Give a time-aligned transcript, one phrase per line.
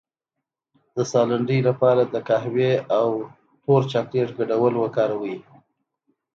[0.95, 3.09] د ساه لنډۍ لپاره د قهوې او
[3.63, 5.37] تور چاکلیټ ګډول وکاروئ